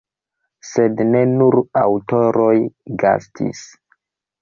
[0.69, 2.51] Sed ne nur aŭtoroj
[3.07, 3.67] gastis.